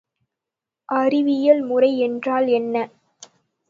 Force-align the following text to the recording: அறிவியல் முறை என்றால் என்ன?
அறிவியல் 0.89 1.61
முறை 1.61 1.91
என்றால் 1.99 2.47
என்ன? 2.51 2.75